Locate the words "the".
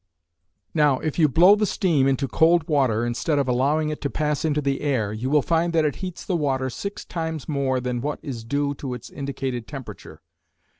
1.55-1.67, 4.59-4.81, 6.25-6.35